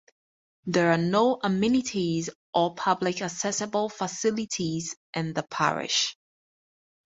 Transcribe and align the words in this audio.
There 0.65 0.91
are 0.91 0.97
no 0.97 1.37
amenities 1.43 2.31
or 2.55 2.73
public 2.73 3.21
accessible 3.21 3.87
facilities 3.87 4.95
in 5.13 5.33
the 5.33 5.43
parish. 5.43 6.17